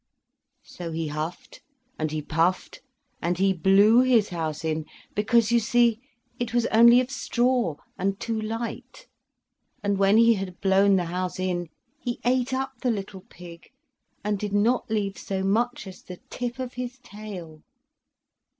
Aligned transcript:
So 0.65 0.91
he 0.91 1.09
huffed 1.09 1.61
and 1.99 2.09
he 2.09 2.23
puffed, 2.23 2.81
and 3.21 3.37
he 3.37 3.53
blew 3.53 3.99
his 4.01 4.29
house 4.29 4.65
in, 4.65 4.87
because, 5.13 5.51
you 5.51 5.59
see, 5.59 5.99
it 6.39 6.55
was 6.55 6.65
only 6.71 6.99
of 7.01 7.11
straw 7.11 7.75
and 7.99 8.19
too 8.19 8.41
light; 8.41 9.05
and 9.83 9.99
when 9.99 10.17
he 10.17 10.33
had 10.33 10.59
blown 10.59 10.95
the 10.95 11.05
house 11.05 11.39
in, 11.39 11.67
he 11.99 12.19
ate 12.25 12.51
up 12.51 12.71
the 12.81 12.89
little 12.89 13.21
pig, 13.29 13.69
and 14.23 14.39
did 14.39 14.53
not 14.53 14.89
leave 14.89 15.19
so 15.19 15.43
much 15.43 15.85
as 15.85 16.01
the 16.01 16.17
tip 16.31 16.57
of 16.57 16.73
his 16.73 16.97
tail. 17.03 17.61